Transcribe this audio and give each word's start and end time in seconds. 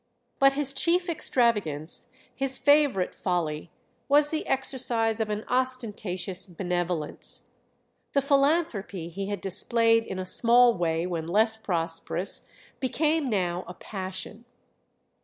But 0.39 0.53
his 0.53 0.73
chief 0.73 1.07
extravagance, 1.07 2.07
his 2.35 2.57
favourite 2.57 3.13
folly, 3.13 3.69
was 4.07 4.29
the 4.29 4.47
exercise 4.47 5.19
of 5.19 5.29
an 5.29 5.45
ostentatious 5.47 6.47
benevolence. 6.47 7.43
The 8.13 8.21
philanthropy 8.23 9.09
he 9.09 9.27
had 9.27 9.41
displayed 9.41 10.03
in 10.03 10.17
a 10.17 10.25
small 10.25 10.75
way 10.75 11.05
when 11.05 11.27
less 11.27 11.55
prosperous 11.55 12.47
became 12.79 13.29
now 13.29 13.63
a 13.67 13.75
passion. 13.75 14.45